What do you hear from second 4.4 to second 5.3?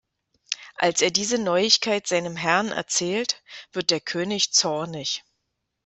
zornig.